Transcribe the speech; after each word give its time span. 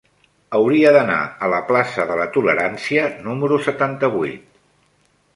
Hauria 0.59 0.93
d'anar 0.95 1.17
a 1.47 1.49
la 1.53 1.59
plaça 1.67 2.07
de 2.11 2.15
la 2.21 2.25
Tolerància 2.37 3.03
número 3.27 3.59
setanta-vuit. 3.67 4.49